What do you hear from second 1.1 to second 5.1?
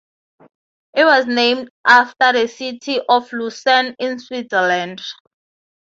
named after the city of Lucerne, in Switzerland.